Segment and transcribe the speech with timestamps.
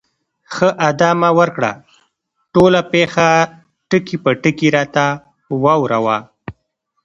[0.53, 1.71] ښه، ادامه ورکړه،
[2.53, 3.27] ټوله پېښه
[3.89, 5.05] ټکي په ټکي راته
[5.63, 6.17] واوره وه.